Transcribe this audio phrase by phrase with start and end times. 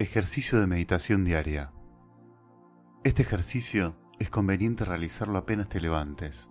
[0.00, 1.72] Ejercicio de meditación diaria.
[3.02, 6.48] Este ejercicio es conveniente realizarlo apenas te levantes.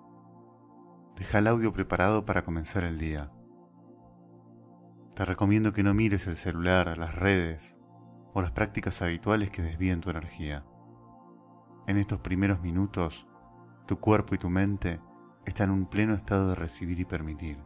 [1.16, 3.32] Deja el audio preparado para comenzar el día.
[5.16, 7.74] Te recomiendo que no mires el celular, las redes
[8.34, 10.66] o las prácticas habituales que desvíen tu energía.
[11.88, 13.26] En estos primeros minutos,
[13.86, 15.00] tu cuerpo y tu mente
[15.46, 17.60] están en un pleno estado de recibir y permitir.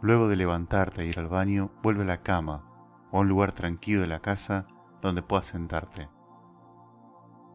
[0.00, 2.67] Luego de levantarte e ir al baño, vuelve a la cama
[3.10, 4.66] o un lugar tranquilo de la casa
[5.00, 6.08] donde puedas sentarte.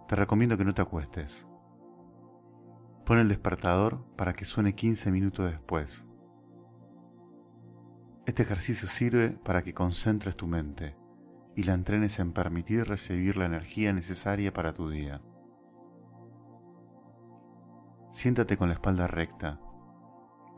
[0.07, 1.47] Te recomiendo que no te acuestes.
[3.05, 6.05] Pon el despertador para que suene 15 minutos después.
[8.25, 10.95] Este ejercicio sirve para que concentres tu mente
[11.55, 15.21] y la entrenes en permitir recibir la energía necesaria para tu día.
[18.11, 19.59] Siéntate con la espalda recta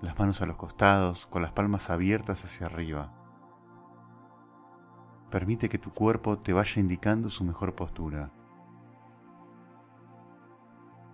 [0.01, 3.13] las manos a los costados, con las palmas abiertas hacia arriba.
[5.29, 8.31] Permite que tu cuerpo te vaya indicando su mejor postura.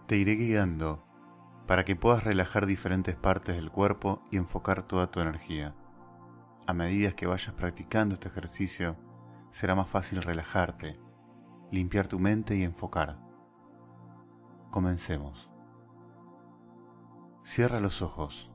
[0.08, 1.03] Te iré guiando
[1.67, 5.73] para que puedas relajar diferentes partes del cuerpo y enfocar toda tu energía.
[6.67, 8.97] A medida que vayas practicando este ejercicio,
[9.52, 11.00] será más fácil relajarte,
[11.72, 13.19] limpiar tu mente y enfocar.
[14.69, 15.50] Comencemos.
[17.44, 18.52] Cierra los ojos.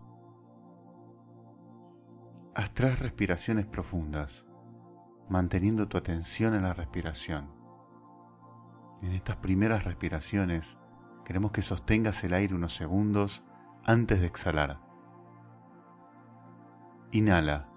[2.54, 4.45] Haz tres respiraciones profundas,
[5.28, 7.50] manteniendo tu atención en la respiración.
[9.02, 10.76] En estas primeras respiraciones
[11.24, 13.42] queremos que sostengas el aire unos segundos
[13.84, 14.80] antes de exhalar.
[17.12, 17.68] Inhala.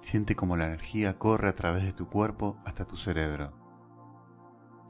[0.00, 3.52] Siente como la energía corre a través de tu cuerpo hasta tu cerebro.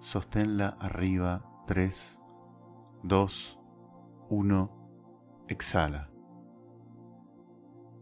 [0.01, 1.49] Sosténla arriba.
[1.67, 2.21] 3,
[3.05, 3.59] 2,
[4.31, 5.45] 1.
[5.49, 6.11] Exhala.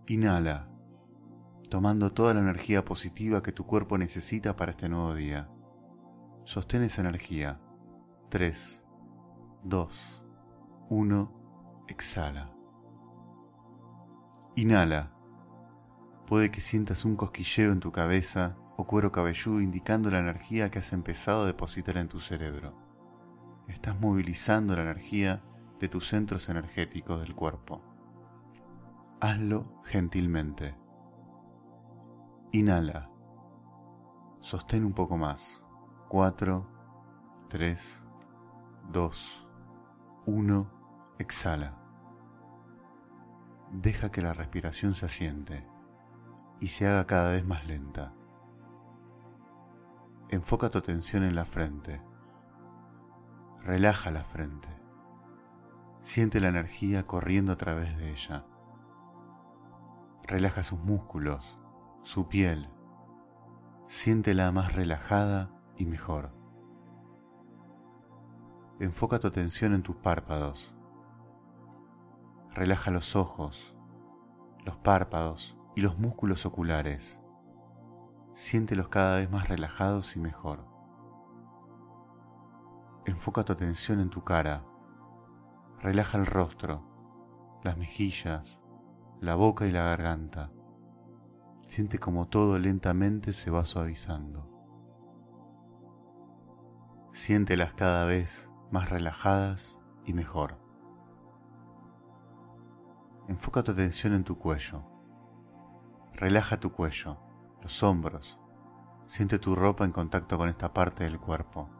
[0.06, 0.69] Inhala,
[1.70, 5.48] tomando toda la energía positiva que tu cuerpo necesita para este nuevo día.
[6.44, 7.60] Sostén esa energía.
[8.28, 8.84] 3,
[9.62, 10.24] 2,
[10.90, 12.52] 1, exhala.
[14.56, 15.12] Inhala.
[16.26, 20.80] Puede que sientas un cosquilleo en tu cabeza o cuero cabelludo indicando la energía que
[20.80, 22.74] has empezado a depositar en tu cerebro.
[23.68, 25.40] Estás movilizando la energía
[25.78, 27.80] de tus centros energéticos del cuerpo.
[29.20, 30.79] Hazlo gentilmente.
[32.52, 33.08] Inhala.
[34.40, 35.62] Sostén un poco más.
[36.08, 36.66] 4,
[37.48, 38.02] 3,
[38.90, 39.46] 2,
[40.26, 40.70] 1.
[41.20, 41.78] Exhala.
[43.70, 45.64] Deja que la respiración se asiente
[46.58, 48.14] y se haga cada vez más lenta.
[50.28, 52.02] Enfoca tu atención en la frente.
[53.60, 54.68] Relaja la frente.
[56.02, 58.44] Siente la energía corriendo a través de ella.
[60.24, 61.59] Relaja sus músculos,
[62.02, 62.68] su piel.
[63.86, 66.32] Siéntela más relajada y mejor.
[68.78, 70.74] Enfoca tu atención en tus párpados.
[72.54, 73.76] Relaja los ojos,
[74.64, 77.20] los párpados y los músculos oculares.
[78.32, 80.64] Siéntelos cada vez más relajados y mejor.
[83.04, 84.64] Enfoca tu atención en tu cara.
[85.80, 86.82] Relaja el rostro,
[87.62, 88.58] las mejillas,
[89.20, 90.50] la boca y la garganta.
[91.70, 94.44] Siente como todo lentamente se va suavizando.
[97.12, 100.58] Siéntelas cada vez más relajadas y mejor.
[103.28, 104.82] Enfoca tu atención en tu cuello.
[106.14, 107.18] Relaja tu cuello,
[107.62, 108.36] los hombros.
[109.06, 111.70] Siente tu ropa en contacto con esta parte del cuerpo.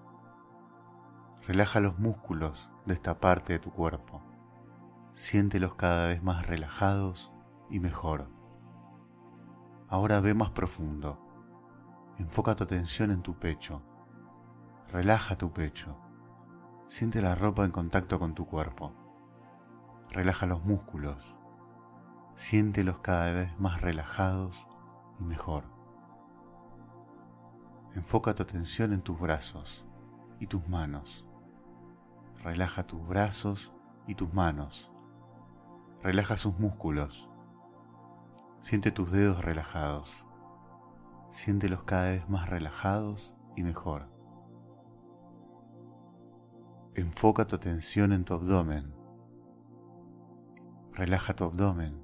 [1.49, 4.23] Relaja los músculos de esta parte de tu cuerpo.
[5.15, 7.33] Siéntelos cada vez más relajados
[7.71, 8.40] y mejor.
[9.91, 11.19] Ahora ve más profundo.
[12.17, 13.83] Enfoca tu atención en tu pecho.
[14.93, 15.97] Relaja tu pecho.
[16.87, 18.93] Siente la ropa en contacto con tu cuerpo.
[20.11, 21.35] Relaja los músculos.
[22.37, 24.65] Siéntelos cada vez más relajados
[25.19, 25.65] y mejor.
[27.97, 29.85] Enfoca tu atención en tus brazos
[30.39, 31.27] y tus manos.
[32.45, 33.73] Relaja tus brazos
[34.07, 34.89] y tus manos.
[36.01, 37.30] Relaja sus músculos.
[38.61, 40.15] Siente tus dedos relajados.
[41.31, 44.07] Siéntelos cada vez más relajados y mejor.
[46.95, 48.93] Enfoca tu atención en tu abdomen.
[50.93, 52.03] Relaja tu abdomen.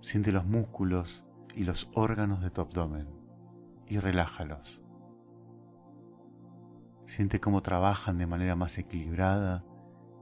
[0.00, 1.22] Siente los músculos
[1.54, 3.06] y los órganos de tu abdomen
[3.86, 4.80] y relájalos.
[7.04, 9.66] Siente cómo trabajan de manera más equilibrada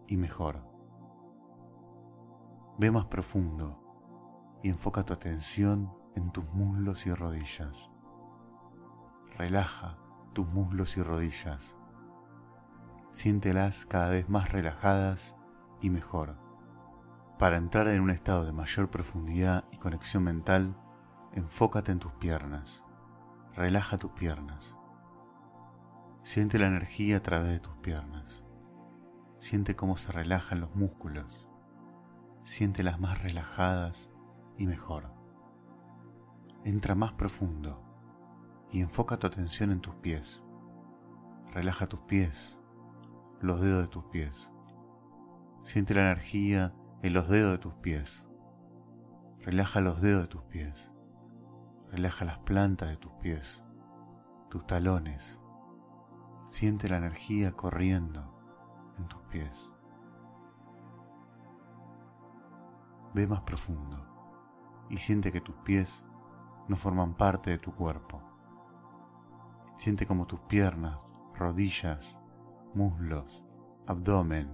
[0.08, 0.66] y mejor.
[2.78, 3.81] Ve más profundo
[4.62, 7.90] y enfoca tu atención en tus muslos y rodillas.
[9.36, 9.98] Relaja
[10.32, 11.74] tus muslos y rodillas.
[13.10, 15.34] Siéntelas cada vez más relajadas
[15.80, 16.36] y mejor.
[17.38, 20.76] Para entrar en un estado de mayor profundidad y conexión mental,
[21.32, 22.84] enfócate en tus piernas.
[23.54, 24.76] Relaja tus piernas.
[26.22, 28.44] Siente la energía a través de tus piernas.
[29.40, 31.48] Siente cómo se relajan los músculos.
[32.44, 34.11] Siéntelas más relajadas
[34.56, 35.10] y mejor.
[36.64, 37.82] Entra más profundo
[38.70, 40.42] y enfoca tu atención en tus pies.
[41.52, 42.58] Relaja tus pies,
[43.40, 44.50] los dedos de tus pies.
[45.64, 48.24] Siente la energía en los dedos de tus pies.
[49.40, 50.90] Relaja los dedos de tus pies.
[51.90, 53.60] Relaja las plantas de tus pies,
[54.50, 55.38] tus talones.
[56.46, 59.70] Siente la energía corriendo en tus pies.
[63.14, 64.11] Ve más profundo
[64.92, 66.04] y siente que tus pies
[66.68, 68.32] no forman parte de tu cuerpo
[69.82, 72.16] Siente como tus piernas, rodillas,
[72.72, 73.44] muslos,
[73.84, 74.48] abdomen,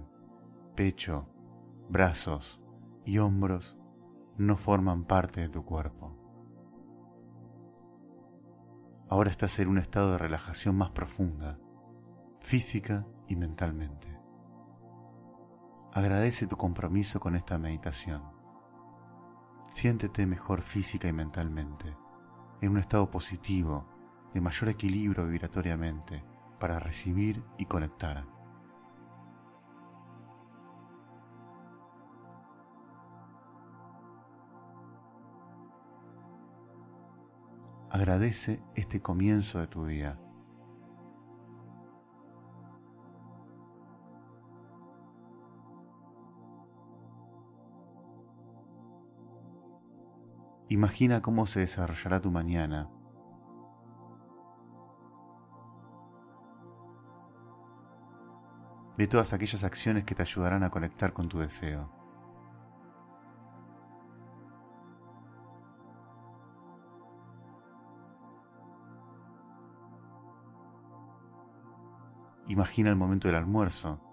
[0.75, 1.27] pecho,
[1.87, 2.59] brazos
[3.05, 3.77] y hombros
[4.37, 6.15] no forman parte de tu cuerpo.
[9.07, 11.59] Ahora estás en un estado de relajación más profunda,
[12.39, 14.07] física y mentalmente.
[15.93, 18.38] Agradece tu compromiso con esta meditación.
[19.79, 21.95] Siéntete mejor física y mentalmente,
[22.59, 23.85] en un estado positivo
[24.33, 26.21] de mayor equilibrio vibratoriamente
[26.59, 28.25] para recibir y conectar.
[37.89, 40.19] Agradece este comienzo de tu día.
[50.69, 52.89] Imagina cómo se desarrollará tu mañana
[58.99, 61.89] Ve todas aquellas acciones que te ayudarán a conectar con tu deseo.
[72.49, 74.08] Imagina el momento del almuerzo.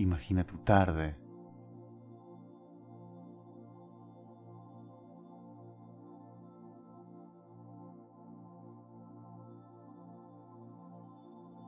[0.00, 1.14] Imagina tu tarde.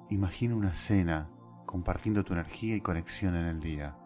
[0.08, 1.28] Imagina una cena
[1.66, 4.01] compartiendo tu energía y conexión en el día.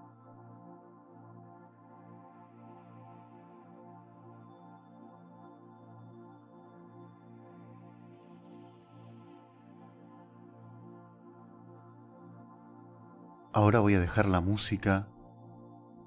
[13.57, 15.09] Ahora voy a dejar la música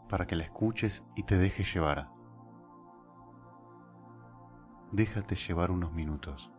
[0.08, 2.12] para que la escuches y te dejes llevar.
[4.92, 6.52] Déjate llevar unos minutos.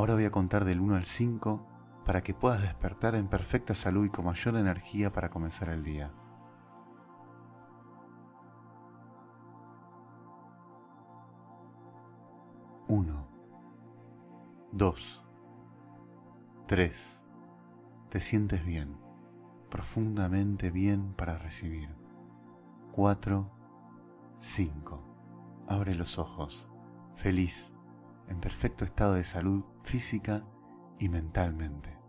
[0.00, 1.60] Ahora voy a contar del 1 al 5
[2.06, 6.10] para que puedas despertar en perfecta salud y con mayor energía para comenzar el día.
[12.88, 13.28] 1
[14.72, 15.22] 2
[16.66, 17.20] 3
[18.08, 18.96] Te sientes bien,
[19.68, 21.90] profundamente bien para recibir.
[22.92, 23.50] 4
[24.38, 26.70] 5 Abre los ojos,
[27.16, 27.70] feliz,
[28.28, 30.44] en perfecto estado de salud física
[30.98, 31.99] y mentalmente.